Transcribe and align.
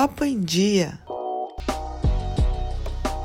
Papo 0.00 0.24
em 0.24 0.40
Dia. 0.40 0.98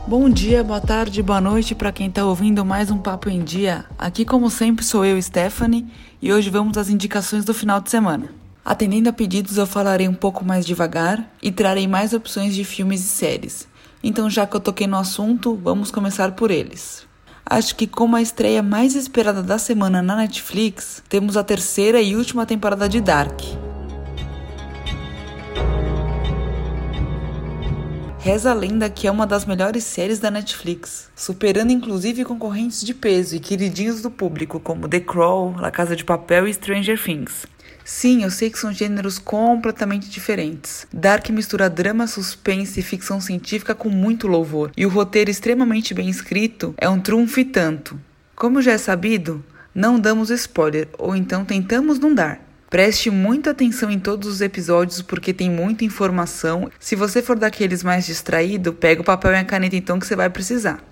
Bom 0.06 0.30
dia, 0.30 0.62
boa 0.62 0.82
tarde, 0.82 1.24
boa 1.24 1.40
noite 1.40 1.74
para 1.74 1.90
quem 1.90 2.08
está 2.08 2.26
ouvindo 2.26 2.66
mais 2.66 2.92
um 2.92 2.98
Papo 2.98 3.30
em 3.30 3.42
Dia. 3.46 3.86
Aqui, 3.98 4.26
como 4.26 4.50
sempre, 4.50 4.84
sou 4.84 5.06
eu, 5.06 5.22
Stephanie, 5.22 5.88
e 6.22 6.34
hoje 6.34 6.50
vamos 6.50 6.78
às 6.78 6.90
indicações 6.90 7.46
do 7.46 7.54
final 7.54 7.80
de 7.80 7.90
semana. 7.90 8.28
Atendendo 8.66 9.08
a 9.08 9.14
pedidos, 9.14 9.58
eu 9.58 9.66
falarei 9.66 10.10
um 10.10 10.14
pouco 10.14 10.44
mais 10.44 10.66
devagar 10.66 11.32
e 11.42 11.50
trarei 11.50 11.88
mais 11.88 12.12
opções 12.12 12.54
de 12.54 12.66
filmes 12.66 13.00
e 13.00 13.08
séries. 13.08 13.70
Então, 14.04 14.30
já 14.30 14.46
que 14.46 14.58
eu 14.58 14.60
toquei 14.60 14.86
no 14.86 14.98
assunto, 14.98 15.56
vamos 15.56 15.92
começar 15.92 16.34
por 16.34 16.52
eles. 16.52 17.08
Acho 17.46 17.74
que 17.78 17.88
como 17.88 18.18
a 18.18 18.22
estreia 18.22 18.62
mais 18.62 18.96
esperada 18.96 19.42
da 19.42 19.58
semana 19.58 20.02
na 20.02 20.18
Netflix, 20.18 21.02
temos 21.08 21.38
a 21.38 21.44
terceira 21.44 22.02
e 22.02 22.18
última 22.18 22.46
temporada 22.46 22.90
de 22.90 23.00
Dark. 23.00 23.65
Reza 28.26 28.50
a 28.50 28.56
lenda 28.56 28.90
que 28.90 29.06
é 29.06 29.12
uma 29.12 29.28
das 29.28 29.46
melhores 29.46 29.84
séries 29.84 30.18
da 30.18 30.32
Netflix, 30.32 31.12
superando 31.16 31.70
inclusive 31.70 32.26
concorrentes 32.26 32.82
de 32.82 32.92
peso 32.92 33.36
e 33.36 33.40
queridinhos 33.40 34.02
do 34.02 34.10
público 34.10 34.60
como 34.60 34.90
The 34.90 35.00
Crow, 35.02 35.56
La 35.56 35.70
Casa 35.70 35.96
de 35.96 36.04
Papel 36.04 36.48
e 36.48 36.54
Stranger 36.56 37.00
Things. 37.00 37.46
Sim, 37.84 38.24
eu 38.24 38.32
sei 38.32 38.50
que 38.50 38.58
são 38.58 38.74
gêneros 38.74 39.20
completamente 39.20 40.10
diferentes. 40.10 40.88
Dark 40.92 41.30
mistura 41.30 41.70
drama, 41.70 42.08
suspense 42.08 42.80
e 42.80 42.84
ficção 42.84 43.22
científica 43.22 43.76
com 43.76 43.90
muito 43.90 44.26
louvor, 44.26 44.72
e 44.76 44.88
o 44.88 44.90
roteiro 44.90 45.30
extremamente 45.30 45.94
bem 45.94 46.10
escrito 46.10 46.74
é 46.80 46.90
um 46.90 47.00
trunfo 47.00 47.40
e 47.40 47.46
tanto. 47.46 47.96
Como 48.36 48.60
já 48.60 48.72
é 48.72 48.80
sabido, 48.80 49.46
não 49.72 50.00
damos 50.00 50.32
spoiler, 50.32 50.90
ou 50.98 51.16
então 51.16 51.46
tentamos 51.46 52.00
não 52.00 52.12
dar. 52.12 52.42
Preste 52.70 53.12
muita 53.12 53.52
atenção 53.52 53.92
em 53.92 54.00
todos 54.00 54.28
os 54.28 54.42
episódios 54.42 55.02
porque 55.02 55.34
tem 55.34 55.50
muita 55.50 55.86
informação. 55.86 56.70
Se 56.80 56.96
você 56.96 57.22
for 57.22 57.38
daqueles 57.38 57.84
mais 57.84 58.06
distraído, 58.06 58.74
pega 58.74 59.02
o 59.02 59.06
papel 59.06 59.34
e 59.34 59.36
a 59.36 59.46
caneta 59.46 59.76
então 59.76 60.00
que 60.00 60.08
você 60.08 60.16
vai 60.16 60.30
precisar. 60.30 60.84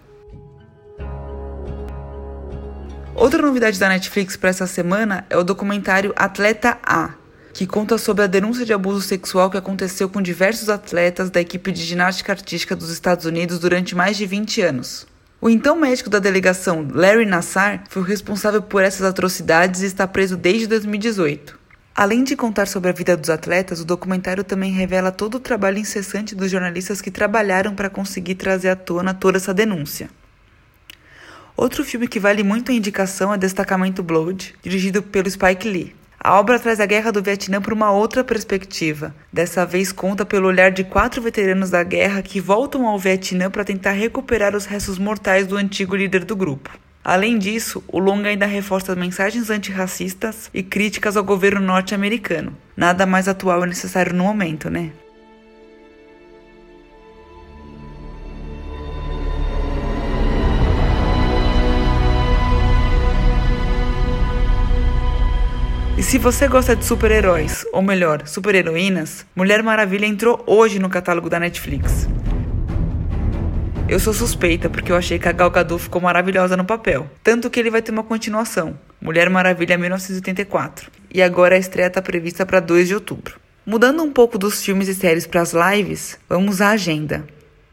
Outra 3.15 3.41
novidade 3.41 3.79
da 3.79 3.89
Netflix 3.89 4.35
para 4.37 4.49
essa 4.49 4.67
semana 4.67 5.25
é 5.29 5.37
o 5.37 5.43
documentário 5.43 6.13
Atleta 6.15 6.77
A, 6.83 7.11
que 7.53 7.65
conta 7.65 7.97
sobre 7.97 8.23
a 8.23 8.27
denúncia 8.27 8.65
de 8.65 8.73
abuso 8.73 9.01
sexual 9.01 9.49
que 9.49 9.57
aconteceu 9.57 10.09
com 10.09 10.21
diversos 10.21 10.69
atletas 10.69 11.29
da 11.29 11.41
equipe 11.41 11.71
de 11.71 11.83
ginástica 11.83 12.33
artística 12.33 12.75
dos 12.75 12.89
Estados 12.89 13.25
Unidos 13.25 13.59
durante 13.59 13.95
mais 13.95 14.15
de 14.15 14.25
20 14.25 14.61
anos. 14.61 15.07
O 15.41 15.49
então 15.49 15.75
médico 15.75 16.09
da 16.09 16.19
delegação, 16.19 16.87
Larry 16.91 17.25
Nassar, 17.25 17.83
foi 17.89 18.01
o 18.01 18.05
responsável 18.05 18.61
por 18.61 18.83
essas 18.83 19.05
atrocidades 19.05 19.81
e 19.81 19.85
está 19.85 20.07
preso 20.07 20.37
desde 20.37 20.67
2018. 20.67 21.62
Além 21.95 22.23
de 22.23 22.35
contar 22.35 22.67
sobre 22.67 22.89
a 22.89 22.93
vida 22.93 23.15
dos 23.15 23.29
atletas, 23.29 23.79
o 23.79 23.85
documentário 23.85 24.43
também 24.43 24.71
revela 24.71 25.11
todo 25.11 25.35
o 25.35 25.39
trabalho 25.39 25.77
incessante 25.77 26.33
dos 26.33 26.49
jornalistas 26.49 26.99
que 26.99 27.11
trabalharam 27.11 27.75
para 27.75 27.89
conseguir 27.89 28.33
trazer 28.33 28.69
à 28.69 28.75
tona 28.75 29.13
toda 29.13 29.37
essa 29.37 29.53
denúncia. 29.53 30.09
Outro 31.55 31.85
filme 31.85 32.07
que 32.07 32.19
vale 32.19 32.41
muito 32.41 32.71
a 32.71 32.75
indicação 32.75 33.31
é 33.31 33.37
Destacamento 33.37 34.01
Blood, 34.01 34.55
dirigido 34.63 35.03
pelo 35.03 35.29
Spike 35.29 35.69
Lee. 35.69 35.95
A 36.19 36.39
obra 36.39 36.57
traz 36.57 36.79
a 36.79 36.85
guerra 36.87 37.11
do 37.11 37.21
Vietnã 37.21 37.61
por 37.61 37.73
uma 37.73 37.91
outra 37.91 38.23
perspectiva. 38.23 39.13
Dessa 39.31 39.63
vez 39.63 39.91
conta 39.91 40.25
pelo 40.25 40.47
olhar 40.47 40.71
de 40.71 40.83
quatro 40.83 41.21
veteranos 41.21 41.69
da 41.69 41.83
guerra 41.83 42.23
que 42.23 42.41
voltam 42.41 42.87
ao 42.87 42.97
Vietnã 42.97 43.51
para 43.51 43.63
tentar 43.63 43.91
recuperar 43.91 44.55
os 44.55 44.65
restos 44.65 44.97
mortais 44.97 45.45
do 45.45 45.57
antigo 45.57 45.95
líder 45.95 46.25
do 46.25 46.35
grupo. 46.35 46.71
Além 47.03 47.37
disso, 47.37 47.83
o 47.87 47.99
longa 47.99 48.29
ainda 48.29 48.45
reforça 48.45 48.95
mensagens 48.95 49.49
antirracistas 49.49 50.49
e 50.53 50.63
críticas 50.63 51.17
ao 51.17 51.23
governo 51.23 51.59
norte-americano. 51.59 52.55
Nada 52.77 53.05
mais 53.05 53.27
atual 53.27 53.65
e 53.65 53.67
necessário 53.67 54.13
no 54.13 54.23
momento, 54.23 54.69
né? 54.69 54.91
E 65.97 66.01
se 66.01 66.17
você 66.17 66.47
gosta 66.47 66.75
de 66.75 66.85
super-heróis, 66.85 67.65
ou 67.73 67.81
melhor, 67.81 68.25
super-heroínas, 68.25 69.25
Mulher 69.35 69.61
Maravilha 69.61 70.05
entrou 70.05 70.41
hoje 70.47 70.79
no 70.79 70.89
catálogo 70.89 71.29
da 71.29 71.39
Netflix. 71.39 72.07
Eu 73.93 73.99
sou 73.99 74.11
suspeita 74.11 74.71
porque 74.71 74.91
eu 74.91 74.95
achei 74.95 75.19
que 75.19 75.29
a 75.29 75.31
Gal 75.31 75.51
Gadot 75.51 75.83
ficou 75.83 76.01
maravilhosa 76.01 76.57
no 76.57 76.65
papel. 76.65 77.07
Tanto 77.23 77.47
que 77.47 77.59
ele 77.59 77.69
vai 77.69 77.79
ter 77.79 77.91
uma 77.91 78.01
continuação, 78.01 78.75
Mulher 78.99 79.29
Maravilha 79.29 79.77
1984. 79.77 80.89
E 81.13 81.21
agora 81.21 81.53
a 81.53 81.59
estreia 81.59 81.85
está 81.85 82.01
prevista 82.01 82.43
para 82.43 82.59
2 82.59 82.87
de 82.87 82.95
outubro. 82.95 83.39
Mudando 83.63 84.01
um 84.01 84.11
pouco 84.11 84.39
dos 84.39 84.65
filmes 84.65 84.87
e 84.87 84.95
séries 84.95 85.27
para 85.27 85.41
as 85.41 85.53
lives, 85.53 86.17
vamos 86.27 86.59
à 86.59 86.69
agenda. 86.69 87.23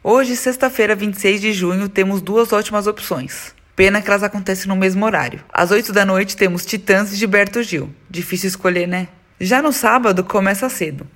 Hoje, 0.04 0.36
sexta-feira, 0.36 0.94
26 0.94 1.40
de 1.40 1.54
junho, 1.54 1.88
temos 1.88 2.20
duas 2.20 2.52
ótimas 2.52 2.86
opções. 2.86 3.54
Pena 3.74 4.02
que 4.02 4.10
elas 4.10 4.22
acontecem 4.22 4.68
no 4.68 4.76
mesmo 4.76 5.06
horário. 5.06 5.40
Às 5.50 5.70
8 5.70 5.90
da 5.90 6.04
noite 6.04 6.36
temos 6.36 6.66
Titãs 6.66 7.14
e 7.14 7.16
Gilberto 7.16 7.62
Gil. 7.62 7.88
Difícil 8.10 8.48
escolher, 8.48 8.86
né? 8.86 9.08
Já 9.40 9.62
no 9.62 9.72
sábado 9.72 10.22
começa 10.22 10.68
cedo. 10.68 11.06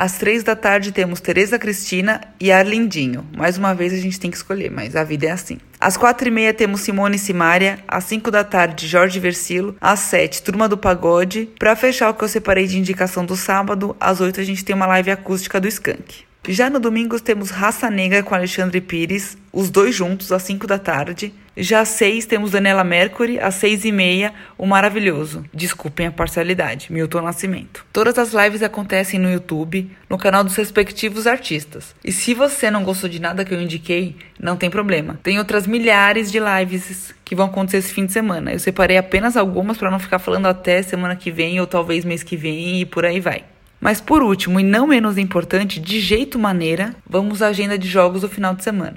Às 0.00 0.16
três 0.16 0.44
da 0.44 0.54
tarde 0.54 0.92
temos 0.92 1.20
Tereza 1.20 1.58
Cristina 1.58 2.20
e 2.38 2.52
Arlindinho. 2.52 3.26
Mais 3.36 3.58
uma 3.58 3.74
vez 3.74 3.92
a 3.92 3.96
gente 3.96 4.20
tem 4.20 4.30
que 4.30 4.36
escolher, 4.36 4.70
mas 4.70 4.94
a 4.94 5.02
vida 5.02 5.26
é 5.26 5.32
assim. 5.32 5.58
Às 5.80 5.96
quatro 5.96 6.28
e 6.28 6.30
meia 6.30 6.54
temos 6.54 6.82
Simone 6.82 7.16
e 7.16 7.18
Simária. 7.18 7.80
Às 7.88 8.04
cinco 8.04 8.30
da 8.30 8.44
tarde, 8.44 8.86
Jorge 8.86 9.18
Versilo. 9.18 9.74
Às 9.80 9.98
sete, 9.98 10.40
Turma 10.40 10.68
do 10.68 10.78
Pagode. 10.78 11.50
Para 11.58 11.74
fechar 11.74 12.10
o 12.10 12.14
que 12.14 12.22
eu 12.22 12.28
separei 12.28 12.68
de 12.68 12.78
indicação 12.78 13.26
do 13.26 13.34
sábado, 13.34 13.96
às 13.98 14.20
oito 14.20 14.40
a 14.40 14.44
gente 14.44 14.64
tem 14.64 14.76
uma 14.76 14.86
live 14.86 15.10
acústica 15.10 15.60
do 15.60 15.66
Skank. 15.66 16.28
Já 16.46 16.70
no 16.70 16.78
domingo 16.78 17.20
temos 17.20 17.50
Raça 17.50 17.90
Negra 17.90 18.22
com 18.22 18.36
Alexandre 18.36 18.80
Pires, 18.80 19.36
os 19.52 19.68
dois 19.68 19.96
juntos, 19.96 20.30
às 20.30 20.42
5 20.44 20.64
da 20.66 20.78
tarde. 20.78 21.34
Já 21.60 21.80
às 21.80 21.88
6 21.88 22.24
temos 22.24 22.52
Daniela 22.52 22.84
Mercury, 22.84 23.40
às 23.40 23.56
6 23.56 23.84
e 23.84 23.90
meia, 23.90 24.32
o 24.56 24.64
maravilhoso. 24.64 25.44
Desculpem 25.52 26.06
a 26.06 26.12
parcialidade, 26.12 26.92
Milton 26.92 27.22
Nascimento. 27.22 27.84
Todas 27.92 28.16
as 28.16 28.32
lives 28.32 28.62
acontecem 28.62 29.18
no 29.18 29.28
YouTube, 29.28 29.90
no 30.08 30.16
canal 30.16 30.44
dos 30.44 30.54
respectivos 30.54 31.26
artistas. 31.26 31.96
E 32.04 32.12
se 32.12 32.32
você 32.32 32.70
não 32.70 32.84
gostou 32.84 33.10
de 33.10 33.20
nada 33.20 33.44
que 33.44 33.52
eu 33.52 33.60
indiquei, 33.60 34.14
não 34.38 34.56
tem 34.56 34.70
problema. 34.70 35.18
Tem 35.20 35.36
outras 35.36 35.66
milhares 35.66 36.30
de 36.30 36.38
lives 36.38 37.12
que 37.24 37.34
vão 37.34 37.46
acontecer 37.46 37.78
esse 37.78 37.92
fim 37.92 38.06
de 38.06 38.12
semana. 38.12 38.52
Eu 38.52 38.60
separei 38.60 38.96
apenas 38.96 39.36
algumas 39.36 39.76
para 39.76 39.90
não 39.90 39.98
ficar 39.98 40.20
falando 40.20 40.46
até 40.46 40.80
semana 40.80 41.16
que 41.16 41.32
vem 41.32 41.58
ou 41.58 41.66
talvez 41.66 42.04
mês 42.04 42.22
que 42.22 42.36
vem 42.36 42.82
e 42.82 42.86
por 42.86 43.04
aí 43.04 43.18
vai. 43.18 43.42
Mas 43.80 44.00
por 44.00 44.22
último, 44.22 44.60
e 44.60 44.62
não 44.62 44.86
menos 44.86 45.18
importante, 45.18 45.80
de 45.80 45.98
jeito 45.98 46.38
maneira, 46.38 46.94
vamos 47.04 47.42
à 47.42 47.48
agenda 47.48 47.76
de 47.76 47.88
jogos 47.88 48.20
do 48.20 48.28
final 48.28 48.54
de 48.54 48.62
semana. 48.62 48.96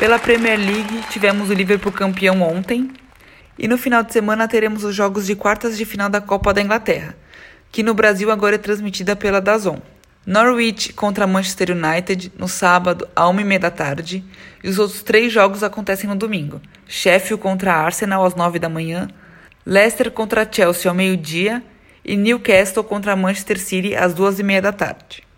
Pela 0.00 0.18
Premier 0.18 0.58
League, 0.58 1.02
tivemos 1.10 1.50
o 1.50 1.52
Liverpool 1.52 1.92
campeão 1.92 2.40
ontem, 2.40 2.90
e 3.58 3.68
no 3.68 3.76
final 3.76 4.02
de 4.02 4.14
semana 4.14 4.48
teremos 4.48 4.82
os 4.82 4.94
jogos 4.94 5.26
de 5.26 5.36
quartas 5.36 5.76
de 5.76 5.84
final 5.84 6.08
da 6.08 6.22
Copa 6.22 6.54
da 6.54 6.62
Inglaterra, 6.62 7.14
que 7.70 7.82
no 7.82 7.92
Brasil 7.92 8.30
agora 8.30 8.54
é 8.54 8.58
transmitida 8.58 9.14
pela 9.14 9.42
DAZN. 9.42 9.76
Norwich 10.24 10.94
contra 10.94 11.26
Manchester 11.26 11.72
United 11.72 12.32
no 12.38 12.48
sábado, 12.48 13.06
à 13.14 13.24
1h30 13.24 13.58
da 13.58 13.70
tarde, 13.70 14.24
e 14.64 14.70
os 14.70 14.78
outros 14.78 15.02
três 15.02 15.30
jogos 15.30 15.62
acontecem 15.62 16.08
no 16.08 16.16
domingo. 16.16 16.62
Sheffield 16.88 17.42
contra 17.42 17.74
Arsenal 17.74 18.24
às 18.24 18.34
9 18.34 18.58
da 18.58 18.70
manhã, 18.70 19.06
Leicester 19.66 20.10
contra 20.10 20.50
Chelsea 20.50 20.90
ao 20.90 20.94
meio-dia 20.94 21.62
e 22.02 22.16
Newcastle 22.16 22.82
contra 22.82 23.14
Manchester 23.14 23.60
City 23.60 23.94
às 23.94 24.14
duas 24.14 24.38
e 24.38 24.42
meia 24.42 24.62
da 24.62 24.72
tarde. 24.72 25.29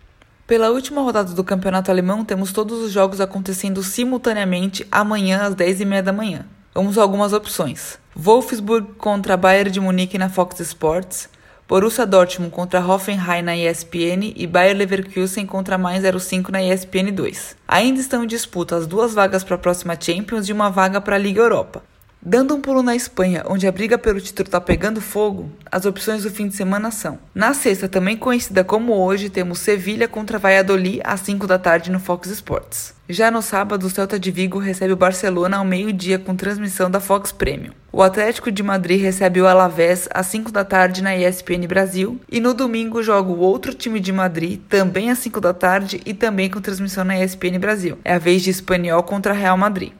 Pela 0.45 0.71
última 0.71 1.01
rodada 1.01 1.33
do 1.33 1.43
campeonato 1.43 1.89
alemão, 1.89 2.25
temos 2.25 2.51
todos 2.51 2.79
os 2.79 2.91
jogos 2.91 3.21
acontecendo 3.21 3.81
simultaneamente 3.81 4.85
amanhã 4.91 5.43
às 5.43 5.55
10 5.55 5.81
e 5.81 5.85
meia 5.85 6.03
da 6.03 6.11
manhã. 6.11 6.45
Vamos 6.75 6.97
a 6.97 7.01
algumas 7.01 7.31
opções. 7.31 7.97
Wolfsburg 8.13 8.93
contra 8.97 9.37
Bayern 9.37 9.71
de 9.71 9.79
Munique 9.79 10.17
na 10.17 10.27
Fox 10.27 10.59
Sports, 10.59 11.29
Borussia 11.65 12.05
Dortmund 12.05 12.51
contra 12.51 12.85
Hoffenheim 12.85 13.41
na 13.41 13.55
ESPN 13.55 14.33
e 14.35 14.45
Bayer 14.45 14.75
Leverkusen 14.75 15.45
contra 15.45 15.77
Mais 15.77 16.03
05 16.03 16.51
na 16.51 16.61
ESPN 16.61 17.13
2. 17.13 17.55
Ainda 17.65 18.01
estão 18.01 18.21
em 18.23 18.27
disputa 18.27 18.75
as 18.75 18.85
duas 18.85 19.13
vagas 19.13 19.45
para 19.45 19.55
a 19.55 19.59
próxima 19.59 19.97
Champions 19.99 20.49
e 20.49 20.51
uma 20.51 20.69
vaga 20.69 20.99
para 20.99 21.15
a 21.15 21.19
Liga 21.19 21.41
Europa. 21.41 21.81
Dando 22.25 22.55
um 22.55 22.61
pulo 22.61 22.81
na 22.81 22.95
Espanha, 22.95 23.43
onde 23.45 23.67
a 23.67 23.71
briga 23.71 23.97
pelo 23.97 24.21
título 24.21 24.47
está 24.47 24.61
pegando 24.61 25.01
fogo, 25.01 25.51
as 25.69 25.85
opções 25.85 26.23
do 26.23 26.31
fim 26.31 26.47
de 26.47 26.55
semana 26.55 26.89
são: 26.89 27.19
na 27.35 27.53
sexta, 27.53 27.89
também 27.89 28.15
conhecida 28.15 28.63
como 28.63 28.93
hoje, 28.93 29.29
temos 29.29 29.59
Sevilha 29.59 30.07
contra 30.07 30.39
Valladolid 30.39 31.01
às 31.03 31.19
5 31.19 31.45
da 31.45 31.59
tarde 31.59 31.91
no 31.91 31.99
Fox 31.99 32.29
Sports. 32.29 32.95
Já 33.09 33.29
no 33.29 33.41
sábado, 33.41 33.85
o 33.85 33.89
Celta 33.89 34.17
de 34.17 34.31
Vigo 34.31 34.57
recebe 34.57 34.93
o 34.93 34.97
Barcelona 34.97 35.57
ao 35.57 35.65
meio-dia 35.65 36.17
com 36.17 36.33
transmissão 36.33 36.89
da 36.89 37.01
Fox 37.01 37.33
Premium. 37.33 37.73
O 37.91 38.01
Atlético 38.01 38.49
de 38.49 38.63
Madrid 38.63 39.01
recebe 39.01 39.41
o 39.41 39.45
Alavés 39.45 40.07
às 40.13 40.25
5 40.27 40.49
da 40.49 40.63
tarde 40.63 41.03
na 41.03 41.13
ESPN 41.13 41.67
Brasil. 41.67 42.21
E 42.31 42.39
no 42.39 42.53
domingo 42.53 43.03
joga 43.03 43.29
o 43.29 43.39
outro 43.39 43.73
time 43.73 43.99
de 43.99 44.13
Madrid, 44.13 44.61
também 44.69 45.11
às 45.11 45.19
5 45.19 45.41
da 45.41 45.53
tarde 45.53 45.99
e 46.05 46.13
também 46.13 46.49
com 46.49 46.61
transmissão 46.61 47.03
na 47.03 47.21
ESPN 47.21 47.59
Brasil. 47.59 47.97
É 48.05 48.13
a 48.13 48.17
vez 48.17 48.41
de 48.41 48.49
Espanhol 48.49 49.03
contra 49.03 49.33
Real 49.33 49.57
Madrid. 49.57 49.91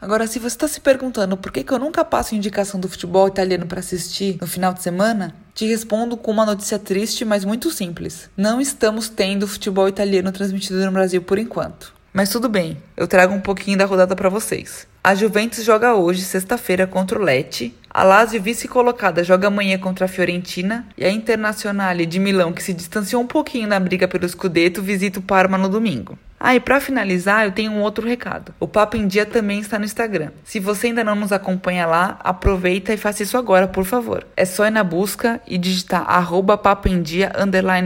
Agora, 0.00 0.26
se 0.26 0.38
você 0.38 0.48
está 0.48 0.68
se 0.68 0.80
perguntando 0.80 1.36
por 1.36 1.50
que, 1.50 1.64
que 1.64 1.72
eu 1.72 1.78
nunca 1.78 2.04
passo 2.04 2.34
indicação 2.34 2.78
do 2.78 2.88
futebol 2.88 3.26
italiano 3.28 3.66
para 3.66 3.80
assistir 3.80 4.38
no 4.40 4.46
final 4.46 4.72
de 4.72 4.82
semana, 4.82 5.34
Te 5.56 5.66
respondo 5.66 6.18
com 6.18 6.30
uma 6.30 6.44
notícia 6.44 6.78
triste, 6.78 7.24
mas 7.24 7.42
muito 7.42 7.70
simples. 7.70 8.28
Não 8.36 8.60
estamos 8.60 9.08
tendo 9.08 9.48
futebol 9.48 9.88
italiano 9.88 10.30
transmitido 10.30 10.84
no 10.84 10.92
Brasil 10.92 11.22
por 11.22 11.38
enquanto. 11.38 11.94
Mas 12.12 12.28
tudo 12.28 12.46
bem, 12.46 12.76
eu 12.94 13.08
trago 13.08 13.32
um 13.32 13.40
pouquinho 13.40 13.78
da 13.78 13.86
rodada 13.86 14.14
para 14.14 14.28
vocês. 14.28 14.86
A 15.02 15.14
Juventus 15.14 15.64
joga 15.64 15.94
hoje, 15.94 16.20
sexta-feira, 16.20 16.86
contra 16.86 17.18
o 17.18 17.22
Lecce. 17.22 17.74
A 17.88 18.02
Lazio, 18.02 18.42
vice-colocada, 18.42 19.24
joga 19.24 19.48
amanhã 19.48 19.78
contra 19.78 20.04
a 20.04 20.08
Fiorentina. 20.08 20.86
E 20.98 21.06
a 21.06 21.10
Internazionale 21.10 22.04
de 22.04 22.18
Milão, 22.18 22.52
que 22.52 22.62
se 22.62 22.74
distanciou 22.74 23.22
um 23.22 23.26
pouquinho 23.26 23.66
da 23.66 23.80
briga 23.80 24.06
pelo 24.06 24.28
Scudetto, 24.28 24.82
visita 24.82 25.20
o 25.20 25.22
Parma 25.22 25.56
no 25.56 25.70
domingo. 25.70 26.18
Ah, 26.38 26.54
e 26.54 26.60
para 26.60 26.80
finalizar, 26.80 27.44
eu 27.44 27.52
tenho 27.52 27.72
um 27.72 27.80
outro 27.80 28.06
recado. 28.06 28.54
O 28.60 28.68
Papo 28.68 28.96
em 28.96 29.06
Dia 29.06 29.24
também 29.24 29.60
está 29.60 29.78
no 29.78 29.84
Instagram. 29.84 30.30
Se 30.44 30.60
você 30.60 30.88
ainda 30.88 31.02
não 31.02 31.14
nos 31.14 31.32
acompanha 31.32 31.86
lá, 31.86 32.18
aproveita 32.22 32.92
e 32.92 32.96
faça 32.96 33.22
isso 33.22 33.38
agora, 33.38 33.66
por 33.66 33.84
favor. 33.84 34.26
É 34.36 34.44
só 34.44 34.66
ir 34.66 34.70
na 34.70 34.84
busca 34.84 35.40
e 35.46 35.56
digitar 35.56 36.04
arroba 36.08 36.58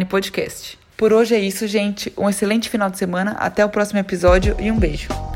podcast. 0.08 0.78
Por 0.96 1.12
hoje 1.12 1.34
é 1.34 1.40
isso, 1.40 1.66
gente. 1.66 2.12
Um 2.16 2.28
excelente 2.28 2.68
final 2.68 2.90
de 2.90 2.98
semana. 2.98 3.32
Até 3.38 3.64
o 3.64 3.70
próximo 3.70 4.00
episódio 4.00 4.56
e 4.58 4.70
um 4.70 4.78
beijo. 4.78 5.29